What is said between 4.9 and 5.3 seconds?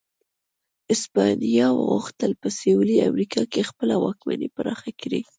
کړي.